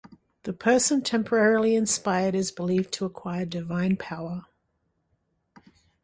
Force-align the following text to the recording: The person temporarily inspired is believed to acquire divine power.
The 0.45 0.53
person 0.53 1.03
temporarily 1.03 1.75
inspired 1.75 2.33
is 2.33 2.51
believed 2.51 2.91
to 2.93 3.05
acquire 3.05 3.45
divine 3.45 3.97
power. 3.97 4.45